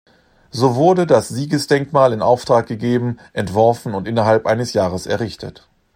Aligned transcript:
So 0.49 0.73
wurde 0.73 1.05
das 1.05 1.27
Siegesdenkmal 1.29 2.11
in 2.11 2.23
Auftrag 2.23 2.65
gegeben, 2.65 3.19
entworfen 3.33 3.93
und 3.93 4.07
innerhalb 4.07 4.47
eines 4.47 4.73
Jahres 4.73 5.05
errichtet. 5.05 5.67